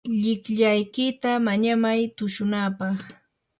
llikllaykita 0.21 1.31
mañamay 1.45 2.01
tushunapaq. 2.15 2.95